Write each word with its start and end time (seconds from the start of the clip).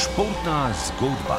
Športna 0.00 0.72
zgodba. 0.72 1.38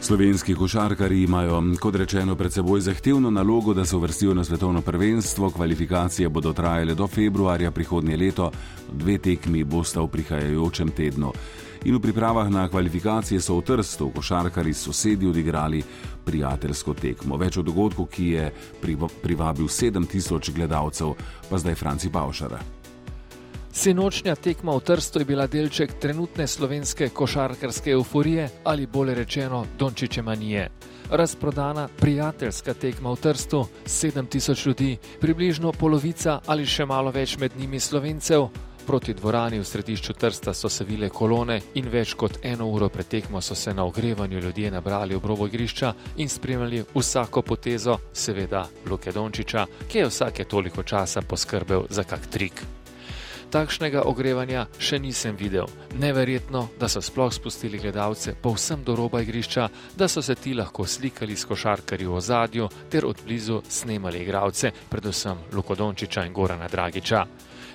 Slovenski 0.00 0.54
košarkari 0.54 1.22
imajo, 1.22 1.62
kot 1.80 1.94
rečeno, 1.94 2.36
pred 2.36 2.52
seboj 2.52 2.80
zahtevno 2.80 3.30
nalogo, 3.30 3.74
da 3.74 3.84
se 3.84 3.96
uvrstijo 3.96 4.34
na 4.34 4.44
svetovno 4.44 4.80
prvenstvo. 4.80 5.50
Kvalifikacije 5.50 6.28
bodo 6.28 6.52
trajale 6.52 6.94
do 6.94 7.06
februarja 7.06 7.70
prihodnje 7.70 8.16
leto, 8.16 8.50
dve 8.92 9.18
tekmi 9.18 9.64
bosta 9.64 10.00
v 10.00 10.08
prihajajočem 10.08 10.90
tednu. 10.96 11.32
In 11.84 11.96
v 11.96 12.00
pripravah 12.00 12.50
na 12.50 12.68
kvalifikacije 12.68 13.40
so 13.40 13.58
v 13.58 13.62
Trstu 13.62 14.10
košarkari 14.10 14.74
sosedi 14.74 15.26
odigrali 15.26 15.82
prijateljsko 16.24 16.94
tekmo. 16.94 17.36
Več 17.36 17.56
o 17.56 17.62
dogodku, 17.62 18.06
ki 18.06 18.28
je 18.28 18.52
privabil 19.22 19.68
7000 19.68 20.54
gledalcev, 20.54 21.12
pa 21.50 21.58
zdaj 21.58 21.74
Franci 21.74 22.08
Paušara. 22.08 22.81
Sinočnja 23.72 24.34
tekma 24.36 24.76
v 24.76 24.84
Trstu 24.84 25.18
je 25.18 25.24
bila 25.24 25.46
delček 25.48 25.96
trenutne 25.96 26.46
slovenske 26.46 27.08
košarkarske 27.08 27.90
euforije 27.90 28.48
ali 28.64 28.86
bolje 28.86 29.14
rečeno 29.14 29.66
Dončiče 29.78 30.22
manije. 30.22 30.68
Razprodana 31.10 31.88
prijateljska 32.00 32.74
tekma 32.74 33.12
v 33.12 33.16
Trstu, 33.16 33.66
7000 33.86 34.66
ljudi, 34.66 34.98
približno 35.20 35.72
polovica 35.72 36.40
ali 36.46 36.66
še 36.66 36.84
malo 36.84 37.10
več 37.10 37.38
med 37.38 37.56
njimi 37.56 37.80
slovencev. 37.80 38.48
Proti 38.86 39.14
dvorani 39.14 39.58
v 39.58 39.64
središču 39.64 40.12
Trsta 40.12 40.54
so 40.54 40.68
se 40.68 40.84
vile 40.84 41.08
kolone 41.08 41.60
in 41.74 41.88
več 41.88 42.12
kot 42.14 42.38
eno 42.42 42.68
uro 42.68 42.88
pred 42.88 43.08
tekmo 43.08 43.40
so 43.40 43.54
se 43.54 43.74
na 43.74 43.84
ogrevanju 43.84 44.40
ljudje 44.40 44.70
nabrali 44.70 45.14
ob 45.14 45.24
robo 45.24 45.46
igrišča 45.46 45.94
in 46.16 46.28
spremljali 46.28 46.84
vsako 46.94 47.42
potezo, 47.42 47.98
seveda 48.12 48.68
Luke 48.90 49.12
Dončiča, 49.12 49.66
ki 49.88 49.98
je 49.98 50.06
vsake 50.12 50.44
toliko 50.44 50.82
časa 50.82 51.22
poskrbel 51.22 51.86
za 51.90 52.04
kak 52.04 52.26
trik. 52.26 52.81
Takšnega 53.52 54.06
ogrevanja 54.08 54.62
še 54.80 54.96
nisem 54.96 55.36
videl. 55.36 55.68
Neverjetno, 56.00 56.70
da 56.80 56.88
so 56.88 57.02
sploh 57.04 57.28
spustili 57.28 57.76
gledalce 57.76 58.32
povsem 58.32 58.80
do 58.80 58.94
roba 58.96 59.20
igrišča, 59.20 59.66
da 59.92 60.08
so 60.08 60.22
se 60.24 60.34
ti 60.40 60.54
lahko 60.56 60.86
slikali 60.88 61.36
s 61.36 61.44
košarkarji 61.44 62.08
v 62.08 62.14
ozadju 62.16 62.68
ter 62.88 63.04
od 63.04 63.20
blizu 63.26 63.60
snemali 63.68 64.22
igralce, 64.24 64.70
predvsem 64.88 65.44
Lukodončiča 65.52 66.24
in 66.24 66.32
Gorana 66.32 66.68
Dragiča. 66.72 67.26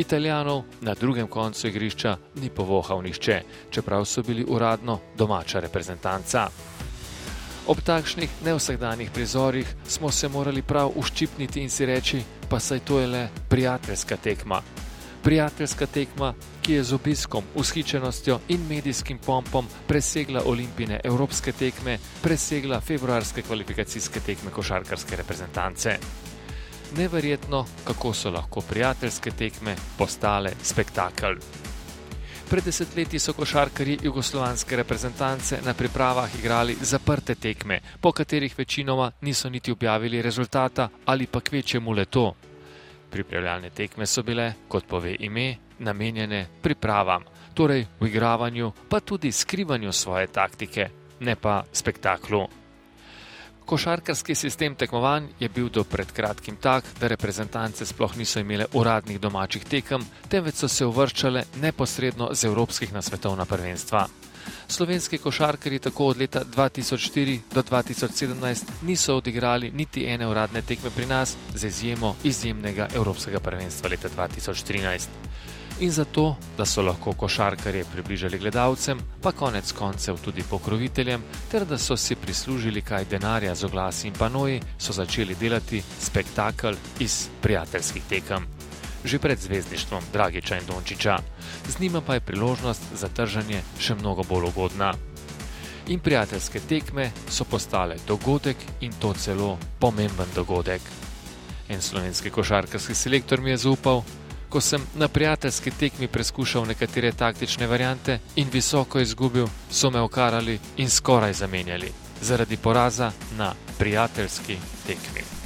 Italijanov 0.00 0.64
na 0.80 0.94
drugem 0.94 1.28
koncu 1.28 1.68
igrišča 1.68 2.16
ni 2.40 2.48
povohal 2.48 3.04
nihče, 3.04 3.42
čeprav 3.70 4.08
so 4.08 4.24
bili 4.24 4.48
uradno 4.48 5.00
domača 5.20 5.60
reprezentanca. 5.60 6.48
Ob 7.68 7.84
takšnih 7.84 8.40
nevsakdanjih 8.44 9.12
prizorih 9.12 9.76
smo 9.84 10.08
se 10.10 10.32
morali 10.32 10.62
prav 10.62 10.96
uščipniti 10.96 11.60
in 11.60 11.70
si 11.70 11.84
reči, 11.84 12.24
pa 12.48 12.56
saj 12.56 12.86
to 12.88 13.04
je 13.04 13.06
le 13.06 13.28
prijateljska 13.52 14.16
tekma 14.16 14.62
prijateljska 15.22 15.86
tekma, 15.86 16.34
ki 16.62 16.72
je 16.72 16.84
z 16.84 16.94
obiskom, 16.94 17.44
ushičenostjo 17.54 18.40
in 18.48 18.66
medijskim 18.68 19.18
pompom 19.18 19.66
presegla 19.86 20.42
olimpijske 20.44 21.00
evropske 21.04 21.52
tekme, 21.52 21.98
presegla 22.22 22.80
februarske 22.80 23.42
kvalifikacijske 23.42 24.20
tekme 24.20 24.50
košarkarske 24.50 25.16
reprezentance. 25.16 25.98
Neverjetno, 26.96 27.66
kako 27.84 28.12
so 28.12 28.30
lahko 28.30 28.60
prijateljske 28.60 29.30
tekme 29.30 29.76
postale 29.98 30.52
spektakel. 30.62 31.36
Pred 32.50 32.64
desetletji 32.64 33.18
so 33.18 33.32
košarkari 33.32 33.98
jugoslovanske 34.02 34.76
reprezentance 34.76 35.58
na 35.64 35.74
pripravah 35.74 36.38
igrali 36.38 36.76
zaprte 36.80 37.34
tekme, 37.34 37.80
po 38.00 38.12
katerih 38.12 38.54
večinoma 38.58 39.10
niso 39.20 39.50
niti 39.50 39.72
objavili 39.72 40.22
rezultata 40.22 40.88
ali 41.04 41.26
pa 41.26 41.40
kvečemu 41.40 41.92
le 41.92 42.04
to, 42.04 42.34
Pripravljalne 43.10 43.70
tekme 43.70 44.06
so 44.06 44.22
bile, 44.22 44.52
kot 44.68 44.86
pove 44.86 45.16
ime, 45.18 45.56
namenjene 45.78 46.46
pripravam, 46.62 47.24
torej 47.54 47.86
v 48.00 48.06
igravanju, 48.06 48.72
pa 48.88 49.00
tudi 49.00 49.32
skrivanju 49.32 49.92
svoje 49.92 50.26
taktike, 50.26 50.88
ne 51.20 51.36
pa 51.36 51.62
spektaklu. 51.72 52.46
Košarkarski 53.68 54.34
sistem 54.34 54.74
tekmovanj 54.74 55.26
je 55.40 55.48
bil 55.48 55.68
do 55.68 55.84
pred 55.84 56.08
kratkim 56.12 56.56
tak, 56.56 56.84
da 57.00 57.08
reprezentance 57.08 57.86
sploh 57.86 58.16
niso 58.16 58.40
imele 58.40 58.64
uradnih 58.72 59.20
domačih 59.20 59.64
tekem, 59.64 60.04
temveč 60.28 60.62
so 60.62 60.68
se 60.68 60.86
uvrščale 60.88 61.44
neposredno 61.60 62.30
z 62.32 62.48
evropskih 62.48 62.92
na 62.92 63.02
svetovna 63.02 63.44
prvenstva. 63.44 64.06
Slovenski 64.68 65.18
košarkari 65.18 65.78
tako 65.78 66.06
od 66.06 66.18
leta 66.18 66.44
2004 66.44 67.38
do 67.54 67.62
2017 67.62 68.64
niso 68.82 69.16
odigrali 69.16 69.70
niti 69.70 70.06
ene 70.06 70.26
uradne 70.26 70.62
tekme 70.62 70.90
pri 70.90 71.06
nas, 71.06 71.36
z 71.54 71.66
izjemo 71.66 72.16
izjemnega 72.24 72.88
Evropskega 72.94 73.40
prvenstva 73.40 73.90
leta 73.90 74.08
2013. 74.16 75.06
In 75.80 75.90
zato, 75.90 76.36
da 76.56 76.66
so 76.66 76.82
lahko 76.82 77.12
košarkarje 77.12 77.84
približali 77.92 78.38
gledalcem, 78.38 78.98
pa 79.22 79.32
konec 79.32 79.72
koncev 79.72 80.18
tudi 80.24 80.42
pokroviteljem, 80.50 81.22
ter 81.50 81.64
da 81.64 81.78
so 81.78 81.96
si 81.96 82.16
prislužili 82.16 82.82
kaj 82.82 83.04
denarja 83.04 83.54
z 83.54 83.64
oglasi 83.64 84.08
in 84.08 84.14
panoji, 84.14 84.60
so 84.78 84.92
začeli 84.92 85.34
delati 85.40 85.82
spektakel 86.00 86.74
iz 86.98 87.28
prijateljskih 87.42 88.02
tekem 88.08 88.57
že 89.04 89.18
pred 89.18 89.38
zvezdništvom 89.38 90.02
Dragiča 90.12 90.56
in 90.58 90.66
Dončiča, 90.66 91.18
z 91.68 91.80
njima 91.80 92.00
pa 92.00 92.14
je 92.14 92.20
priložnost 92.20 92.82
za 92.94 93.08
trženje 93.08 93.62
še 93.80 93.94
mnogo 93.94 94.22
bolj 94.22 94.48
ugodna. 94.48 94.94
In 95.88 96.00
prijateljske 96.00 96.60
tekme 96.60 97.10
so 97.30 97.44
postale 97.44 97.96
dogodek 98.06 98.56
in 98.80 98.92
to 99.00 99.14
celo 99.14 99.58
pomemben 99.80 100.28
dogodek. 100.34 100.82
En 101.68 101.82
slovenski 101.82 102.30
košarkarski 102.30 102.94
selektor 102.94 103.40
mi 103.40 103.50
je 103.50 103.56
zaupal, 103.56 104.02
ko 104.48 104.60
sem 104.60 104.82
na 104.94 105.08
prijateljski 105.08 105.70
tekmi 105.70 106.08
preskušal 106.08 106.66
nekatere 106.66 107.12
taktične 107.12 107.66
variante 107.66 108.18
in 108.36 108.48
visoko 108.52 109.00
izgubil, 109.00 109.48
so 109.70 109.90
me 109.90 110.00
okarali 110.00 110.58
in 110.76 110.90
skoraj 110.90 111.32
zamenjali 111.32 111.92
zaradi 112.20 112.56
poraza 112.56 113.12
na 113.36 113.54
prijateljski 113.78 114.56
tekmi. 114.86 115.37